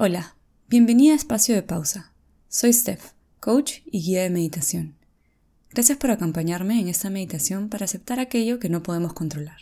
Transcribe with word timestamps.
Hola, 0.00 0.36
bienvenida 0.68 1.12
a 1.12 1.16
Espacio 1.16 1.56
de 1.56 1.64
Pausa. 1.64 2.12
Soy 2.46 2.72
Steph, 2.72 3.14
coach 3.40 3.80
y 3.84 4.00
guía 4.00 4.22
de 4.22 4.30
meditación. 4.30 4.96
Gracias 5.70 5.98
por 5.98 6.12
acompañarme 6.12 6.80
en 6.80 6.86
esta 6.86 7.10
meditación 7.10 7.68
para 7.68 7.84
aceptar 7.84 8.20
aquello 8.20 8.60
que 8.60 8.68
no 8.68 8.84
podemos 8.84 9.12
controlar. 9.12 9.58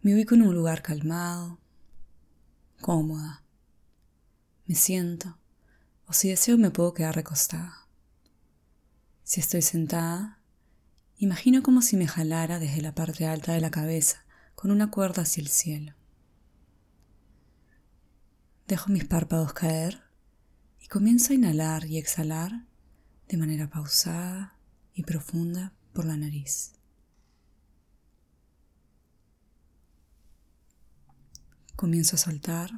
Me 0.00 0.12
ubico 0.12 0.34
en 0.34 0.42
un 0.42 0.56
lugar 0.56 0.82
calmado, 0.82 1.60
cómoda. 2.80 3.44
Me 4.66 4.74
siento, 4.74 5.38
o 6.08 6.14
si 6.14 6.30
deseo 6.30 6.58
me 6.58 6.72
puedo 6.72 6.94
quedar 6.94 7.14
recostada. 7.14 7.86
Si 9.22 9.38
estoy 9.38 9.62
sentada, 9.62 10.40
imagino 11.18 11.62
como 11.62 11.80
si 11.80 11.96
me 11.96 12.08
jalara 12.08 12.58
desde 12.58 12.82
la 12.82 12.96
parte 12.96 13.24
alta 13.24 13.52
de 13.52 13.60
la 13.60 13.70
cabeza 13.70 14.21
con 14.54 14.70
una 14.70 14.90
cuerda 14.90 15.22
hacia 15.22 15.40
el 15.40 15.48
cielo. 15.48 15.94
Dejo 18.68 18.90
mis 18.90 19.04
párpados 19.04 19.52
caer 19.52 20.02
y 20.80 20.86
comienzo 20.86 21.32
a 21.32 21.36
inhalar 21.36 21.84
y 21.86 21.98
exhalar 21.98 22.66
de 23.28 23.36
manera 23.36 23.68
pausada 23.68 24.56
y 24.94 25.02
profunda 25.02 25.72
por 25.92 26.04
la 26.04 26.16
nariz. 26.16 26.72
Comienzo 31.76 32.16
a 32.16 32.18
soltar 32.18 32.70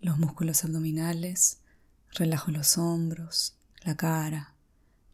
los 0.00 0.18
músculos 0.18 0.64
abdominales, 0.64 1.60
relajo 2.12 2.50
los 2.50 2.76
hombros, 2.76 3.56
la 3.82 3.96
cara, 3.96 4.54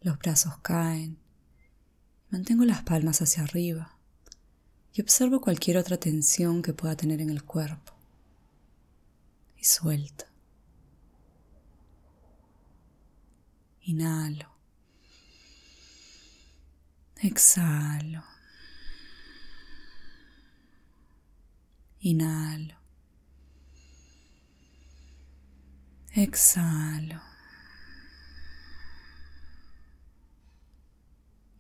los 0.01 0.19
brazos 0.19 0.59
caen, 0.59 1.19
mantengo 2.30 2.65
las 2.65 2.83
palmas 2.83 3.23
hacia 3.23 3.45
arriba 3.45 3.95
y 4.96 5.02
observo 5.02 5.42
cualquier 5.42 5.77
otra 5.77 5.98
tensión 5.98 6.62
que 6.62 6.73
pueda 6.73 6.96
tener 6.96 7.20
en 7.20 7.28
el 7.28 7.45
cuerpo. 7.45 7.92
Y 9.59 9.64
suelto. 9.64 10.24
Inhalo. 13.82 14.48
Exhalo. 17.21 18.24
Inhalo. 22.01 22.74
Exhalo. 26.15 27.21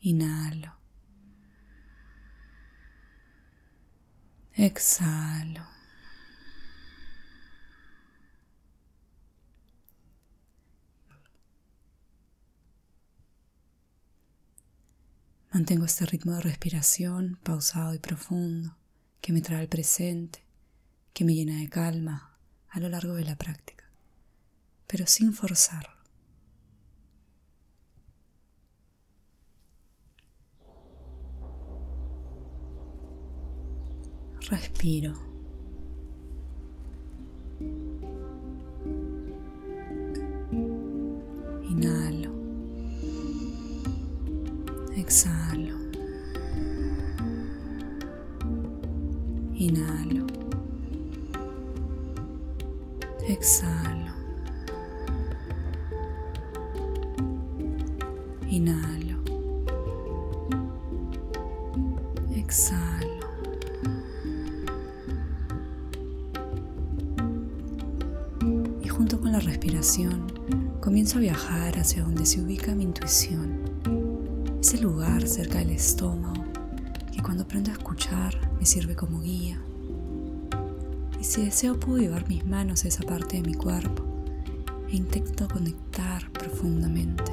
Inhalo. 0.00 0.85
Exhalo. 4.58 5.66
Mantengo 15.52 15.84
este 15.84 16.06
ritmo 16.06 16.32
de 16.32 16.40
respiración 16.40 17.38
pausado 17.42 17.94
y 17.94 17.98
profundo 17.98 18.76
que 19.20 19.34
me 19.34 19.42
trae 19.42 19.60
al 19.60 19.68
presente, 19.68 20.42
que 21.12 21.24
me 21.26 21.34
llena 21.34 21.58
de 21.58 21.68
calma 21.68 22.38
a 22.70 22.80
lo 22.80 22.88
largo 22.88 23.12
de 23.14 23.24
la 23.24 23.36
práctica, 23.36 23.84
pero 24.86 25.06
sin 25.06 25.34
forzarlo. 25.34 25.95
Respiro. 34.50 35.12
Inhalo. 41.70 42.32
Exhalo. 44.96 45.76
Inhalo. 49.54 50.26
Exhalo. 53.28 54.14
Inhalo. 58.48 59.18
Exhalo. 62.30 63.15
La 69.36 69.40
respiración, 69.42 70.32
comienzo 70.80 71.18
a 71.18 71.20
viajar 71.20 71.78
hacia 71.78 72.02
donde 72.02 72.24
se 72.24 72.40
ubica 72.40 72.74
mi 72.74 72.84
intuición. 72.84 73.60
Ese 74.62 74.78
lugar 74.78 75.28
cerca 75.28 75.58
del 75.58 75.72
estómago 75.72 76.42
que 77.12 77.22
cuando 77.22 77.42
aprendo 77.42 77.70
a 77.70 77.74
escuchar 77.74 78.34
me 78.58 78.64
sirve 78.64 78.96
como 78.96 79.20
guía. 79.20 79.60
Y 81.20 81.24
si 81.24 81.44
deseo 81.44 81.78
puedo 81.78 81.98
llevar 81.98 82.26
mis 82.28 82.46
manos 82.46 82.86
a 82.86 82.88
esa 82.88 83.02
parte 83.02 83.36
de 83.36 83.42
mi 83.42 83.52
cuerpo 83.52 84.06
e 84.88 84.96
intento 84.96 85.48
conectar 85.48 86.30
profundamente. 86.32 87.32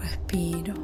Respiro. 0.00 0.83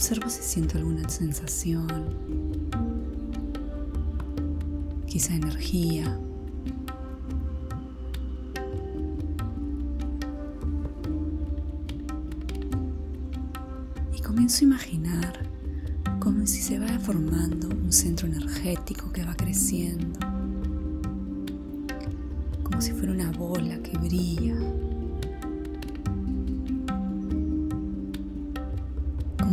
Observo 0.00 0.30
si 0.30 0.42
siento 0.42 0.78
alguna 0.78 1.06
sensación, 1.10 1.86
quizá 5.06 5.34
energía. 5.34 6.18
Y 14.16 14.22
comienzo 14.22 14.60
a 14.60 14.68
imaginar 14.68 15.46
como 16.18 16.46
si 16.46 16.62
se 16.62 16.78
vaya 16.78 16.98
formando 16.98 17.68
un 17.68 17.92
centro 17.92 18.26
energético 18.26 19.12
que 19.12 19.22
va 19.22 19.34
creciendo, 19.34 20.18
como 22.62 22.80
si 22.80 22.92
fuera 22.92 23.12
una 23.12 23.32
bola 23.32 23.78
que 23.82 23.98
brilla 23.98 24.56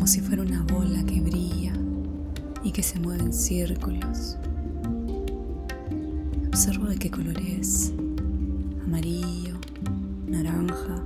si 0.08 0.22
fuera 0.22 0.42
una 0.42 0.64
bola 0.64 1.04
que 1.04 1.20
brilla 1.20 1.74
y 2.64 2.72
que 2.72 2.82
se 2.82 2.98
mueve 2.98 3.24
en 3.24 3.34
círculos. 3.34 4.38
Observo 6.48 6.86
de 6.86 6.96
qué 6.96 7.12
color 7.12 7.38
es. 7.42 7.92
Amarillo, 8.86 9.56
naranja. 10.26 11.04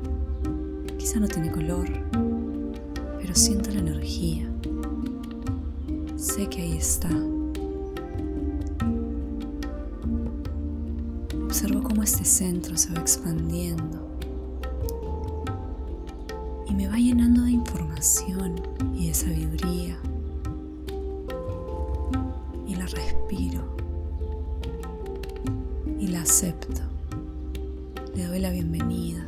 Quizá 1.00 1.20
no 1.20 1.28
tiene 1.28 1.52
color, 1.52 1.90
pero 3.20 3.34
siento 3.34 3.72
la 3.72 3.80
energía. 3.80 4.48
Sé 6.16 6.48
que 6.48 6.62
ahí 6.62 6.78
está. 6.78 7.10
Observo 11.44 11.82
cómo 11.82 12.04
este 12.04 12.24
centro 12.24 12.78
se 12.78 12.94
va 12.94 13.02
expandiendo 13.02 14.11
y 16.72 16.74
me 16.74 16.88
va 16.88 16.96
llenando 16.96 17.42
de 17.42 17.52
información 17.52 18.56
y 18.96 19.08
de 19.08 19.14
sabiduría. 19.14 19.98
Y 22.66 22.76
la 22.76 22.86
respiro 22.86 23.76
y 26.00 26.08
la 26.08 26.22
acepto. 26.22 26.82
Le 28.16 28.26
doy 28.26 28.40
la 28.40 28.52
bienvenida. 28.52 29.26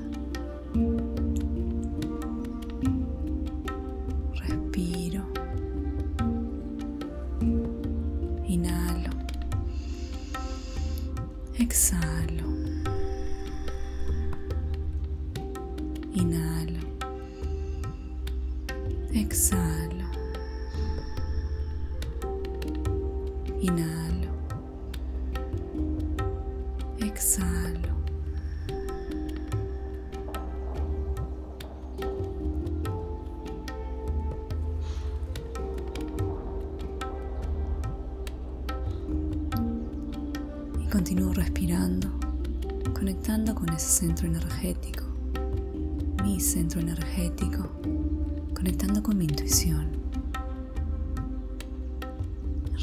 Respiro. 4.36 5.26
Inhalo. 8.48 9.10
Exhalo. 11.60 12.48
Inhalo. 16.14 16.83
Exhalo. 19.14 20.06
Inhalo. 23.62 24.32
Exhalo. 26.98 27.94
Y 40.82 40.88
continúo 40.90 41.34
respirando, 41.34 42.10
conectando 42.96 43.54
con 43.54 43.70
ese 43.70 43.90
centro 44.08 44.26
energético, 44.28 45.04
mi 46.24 46.40
centro 46.40 46.82
energético, 46.82 47.70
conectando 48.64 49.04
con 49.04 49.18
mi 49.18 49.26
intuición. 49.26 49.88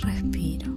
Respiro. 0.03 0.77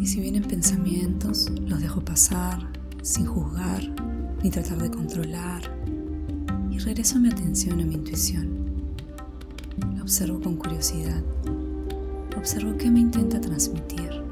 Y 0.00 0.06
si 0.06 0.20
vienen 0.20 0.42
pensamientos, 0.42 1.48
los 1.60 1.80
dejo 1.80 2.00
pasar 2.00 2.58
sin 3.02 3.26
juzgar 3.26 3.82
ni 4.42 4.50
tratar 4.50 4.78
de 4.78 4.90
controlar 4.90 5.62
y 6.72 6.78
regreso 6.78 7.20
mi 7.20 7.28
atención 7.28 7.80
a 7.80 7.84
mi 7.84 7.94
intuición. 7.94 8.48
La 9.94 10.02
observo 10.02 10.40
con 10.40 10.56
curiosidad. 10.56 11.22
Observo 12.36 12.76
qué 12.76 12.90
me 12.90 13.00
intenta 13.00 13.40
transmitir. 13.40 14.25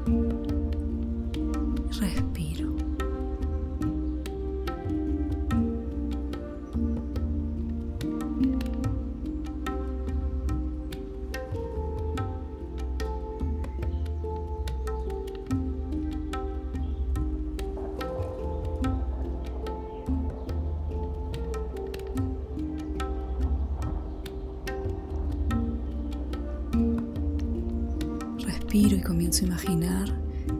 Comienzo 29.05 29.45
a 29.45 29.47
imaginar 29.47 30.09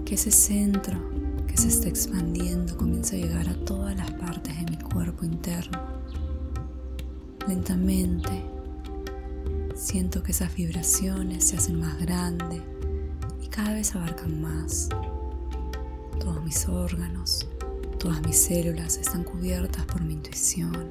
que 0.06 0.16
ese 0.16 0.32
centro 0.32 0.98
que 1.48 1.58
se 1.58 1.68
está 1.68 1.90
expandiendo 1.90 2.78
comienza 2.78 3.16
a 3.16 3.20
llegar 3.20 3.50
a 3.50 3.56
todas 3.66 3.96
las 3.98 4.12
partes 4.12 4.56
de 4.58 4.72
mi 4.72 4.78
cuerpo 4.78 5.26
interno. 5.26 5.80
Lentamente 7.48 8.46
siento 9.76 10.22
que 10.22 10.32
esas 10.32 10.54
vibraciones 10.54 11.46
se 11.46 11.58
hacen 11.58 11.80
más 11.80 12.00
grandes 12.00 12.62
y 13.42 13.48
cada 13.48 13.74
vez 13.74 13.96
abarcan 13.96 14.42
más. 14.42 14.90
Todos 16.20 16.44
mis 16.44 16.68
órganos, 16.68 17.48
todas 18.00 18.22
mis 18.22 18.38
células 18.38 18.98
están 18.98 19.24
cubiertas 19.24 19.86
por 19.86 20.02
mi 20.04 20.14
intuición. 20.14 20.88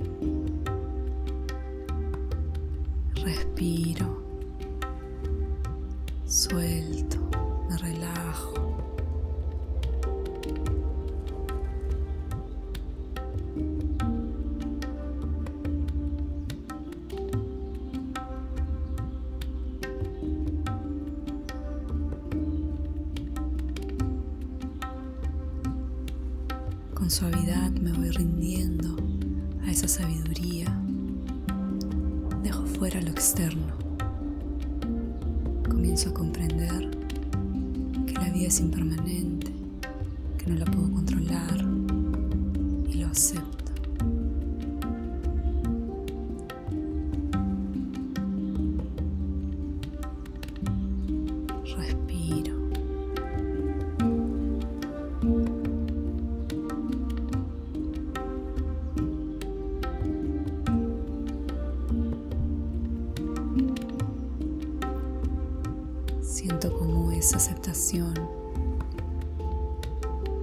Respiro 3.14 4.24
suelto, 6.26 7.23
relajo. 7.84 8.54
Con 26.94 27.10
suavidad 27.10 27.70
me 27.72 27.92
voy 27.92 28.10
rindiendo 28.10 28.96
a 29.66 29.70
esa 29.70 29.88
sabiduría. 29.88 30.66
Dejo 32.42 32.64
fuera 32.66 33.00
lo 33.02 33.10
externo 33.10 33.84
comienzo 35.94 36.10
a 36.10 36.14
comprender 36.14 37.03
la 38.24 38.30
vida 38.30 38.48
es 38.48 38.60
impermanente, 38.60 39.52
que 40.38 40.46
no 40.46 40.56
la 40.56 40.64
puedo 40.64 40.90
controlar 40.92 41.58
y 42.88 42.94
lo 42.94 43.08
acepto. 43.08 43.72
Respiro. 51.76 52.54
Siento 66.22 66.72
como 66.78 67.12
esa 67.12 67.38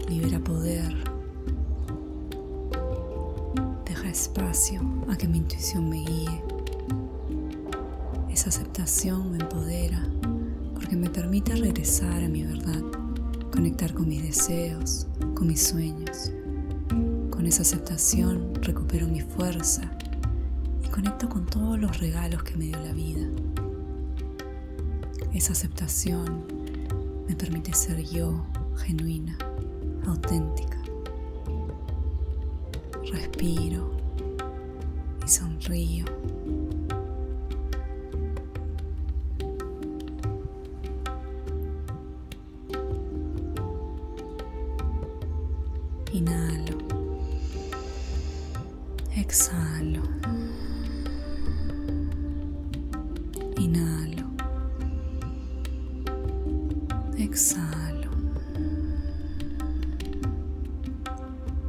libera 0.10 0.38
poder, 0.40 0.94
deja 3.86 4.10
espacio 4.10 4.82
a 5.10 5.16
que 5.16 5.30
mi 5.30 5.38
intuición 5.38 5.90
me 5.90 6.04
guíe. 6.04 6.44
Esa 8.30 8.50
aceptación 8.50 9.32
me 9.32 9.38
empodera 9.38 10.06
porque 10.74 10.98
me 10.98 11.10
permite 11.10 11.56
regresar 11.56 12.22
a 12.22 12.28
mi 12.28 12.44
verdad, 12.44 12.82
conectar 13.50 13.94
con 13.94 14.10
mis 14.10 14.24
deseos, 14.24 15.08
con 15.34 15.48
mis 15.48 15.64
sueños. 15.64 16.34
Con 17.30 17.46
esa 17.46 17.62
aceptación 17.62 18.56
recupero 18.56 19.08
mi 19.08 19.22
fuerza 19.22 19.90
y 20.84 20.90
conecto 20.90 21.30
con 21.30 21.46
todos 21.46 21.80
los 21.80 21.98
regalos 22.02 22.44
que 22.44 22.58
me 22.58 22.66
dio 22.66 22.80
la 22.80 22.92
vida. 22.92 23.26
Esa 25.34 25.54
aceptación 25.54 26.61
me 27.28 27.36
permite 27.36 27.74
ser 27.74 28.02
yo, 28.04 28.46
genuina, 28.78 29.38
auténtica. 30.06 30.78
Respiro 33.12 33.92
y 35.26 35.30
sonrío. 35.30 36.06
Exhalo. 57.32 58.12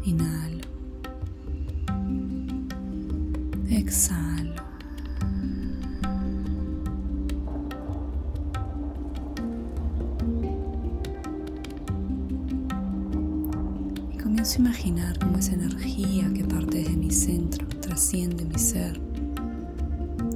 Inhalo. 0.04 0.66
Exhalo. 3.71 4.62
Y 14.12 14.19
comienzo 14.19 14.57
a 14.57 14.59
imaginar 14.59 15.16
cómo 15.21 15.38
esa 15.38 15.52
energía 15.52 16.28
que 16.35 16.42
parte 16.42 16.78
desde 16.78 16.97
mi 16.97 17.12
centro 17.12 17.69
trasciende 17.81 18.45
mi 18.45 18.59
ser. 18.59 19.00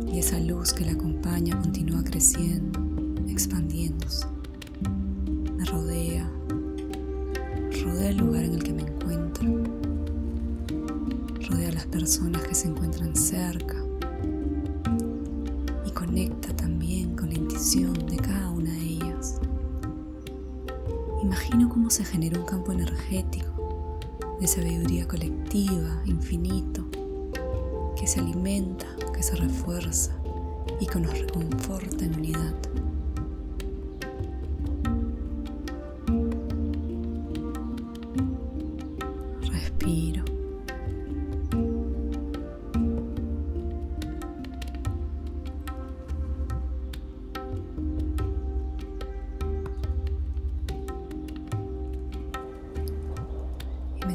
Y 0.07 0.21
esa 0.21 0.39
luz 0.39 0.73
que 0.73 0.85
la 0.85 0.93
acompaña 0.93 1.61
continúa 1.61 2.05
creciendo, 2.05 2.79
expandiéndose 3.29 4.36
se 21.97 22.05
genera 22.05 22.39
un 22.39 22.45
campo 22.45 22.73
energético 22.73 23.99
de 24.39 24.47
sabiduría 24.47 25.09
colectiva, 25.09 26.03
infinito, 26.05 26.85
que 27.99 28.07
se 28.07 28.21
alimenta, 28.21 28.85
que 29.15 29.23
se 29.23 29.35
refuerza 29.35 30.13
y 30.79 30.85
que 30.85 31.01
nos 31.01 31.19
reconforta 31.19 32.05
en 32.05 32.15
unidad. 32.17 32.55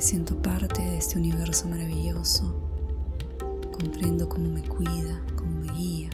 Siento 0.01 0.35
parte 0.41 0.81
de 0.81 0.97
este 0.97 1.19
universo 1.19 1.69
maravilloso. 1.69 2.55
Comprendo 3.71 4.27
cómo 4.27 4.49
me 4.49 4.63
cuida, 4.63 5.21
cómo 5.35 5.51
me 5.61 5.71
guía 5.73 6.09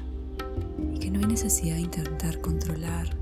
y 0.94 1.00
que 1.00 1.10
no 1.10 1.20
hay 1.20 1.26
necesidad 1.26 1.76
de 1.76 1.82
intentar 1.82 2.42
controlar. 2.42 3.16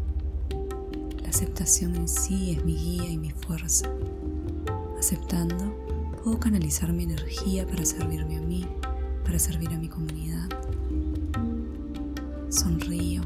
La 1.22 1.30
aceptación 1.30 1.96
en 1.96 2.08
sí 2.08 2.52
es 2.52 2.66
mi 2.66 2.76
guía 2.76 3.10
y 3.10 3.18
mi 3.18 3.30
fuerza. 3.32 3.90
Aceptando, 4.98 5.76
puedo 6.24 6.40
canalizar 6.40 6.92
mi 6.92 7.04
energía 7.04 7.68
para 7.68 7.86
servirme 7.86 8.38
a 8.38 8.42
mí, 8.42 8.66
para 9.24 9.38
servir 9.38 9.70
a 9.70 9.78
mi 9.78 9.88
comunidad. 9.88 10.50
Sonrío. 12.50 13.22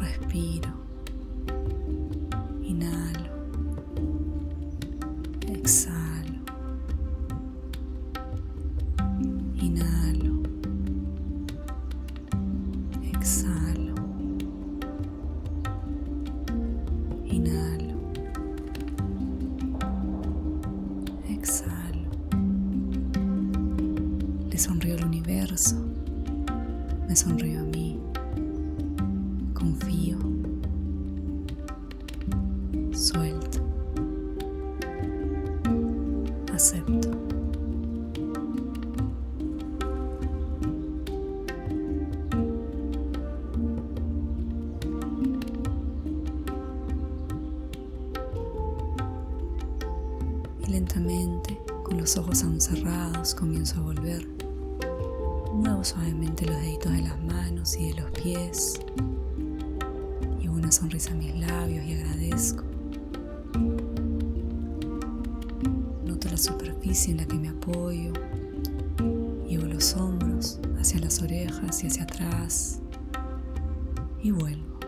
Respiro. 0.00 0.70
Inhalo. 2.62 3.25
Inhalo. 17.30 17.96
Exhalo. 21.28 22.10
Le 24.50 24.58
sonrío 24.58 24.94
al 24.94 25.04
universo. 25.04 25.76
Me 27.08 27.14
sonrío 27.16 27.55
los 52.06 52.16
ojos 52.18 52.44
aún 52.44 52.60
cerrados, 52.60 53.34
comienzo 53.34 53.80
a 53.80 53.82
volver. 53.82 54.28
Muevo 55.52 55.82
suavemente 55.82 56.46
los 56.46 56.54
deditos 56.54 56.92
de 56.92 57.02
las 57.02 57.20
manos 57.24 57.76
y 57.76 57.88
de 57.88 58.00
los 58.00 58.10
pies. 58.12 58.80
Llevo 60.40 60.54
una 60.54 60.70
sonrisa 60.70 61.10
a 61.10 61.14
mis 61.16 61.34
labios 61.34 61.84
y 61.84 61.94
agradezco. 61.94 62.62
Noto 66.04 66.28
la 66.28 66.36
superficie 66.36 67.10
en 67.10 67.16
la 67.16 67.26
que 67.26 67.34
me 67.34 67.48
apoyo. 67.48 68.12
Llevo 69.48 69.66
los 69.66 69.96
hombros 69.96 70.60
hacia 70.78 71.00
las 71.00 71.20
orejas 71.20 71.82
y 71.82 71.88
hacia 71.88 72.04
atrás. 72.04 72.82
Y 74.22 74.30
vuelvo. 74.30 74.78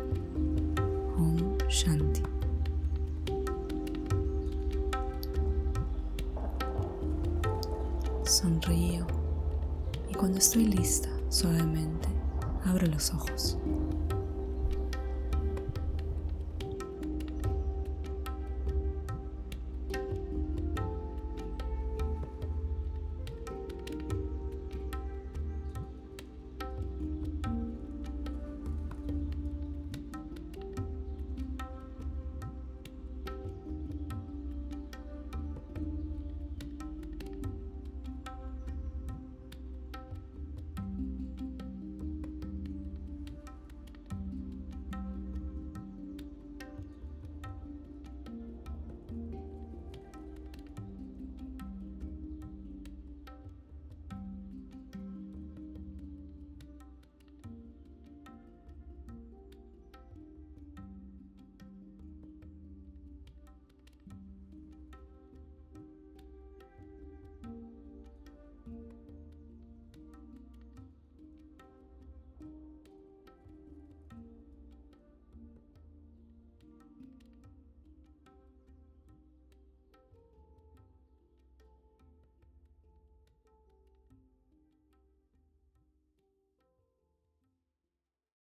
Om 1.17 1.59
Shanti. 1.69 2.28
Y 8.73 10.15
cuando 10.19 10.39
estoy 10.39 10.67
lista, 10.67 11.09
suavemente, 11.31 12.09
abro 12.65 12.87
los 12.87 13.13
ojos. 13.15 13.57